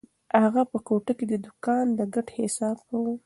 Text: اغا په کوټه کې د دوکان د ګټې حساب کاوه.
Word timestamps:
اغا 0.43 0.63
په 0.71 0.77
کوټه 0.87 1.13
کې 1.17 1.25
د 1.29 1.33
دوکان 1.45 1.85
د 1.97 2.01
ګټې 2.13 2.33
حساب 2.43 2.77
کاوه. 2.87 3.13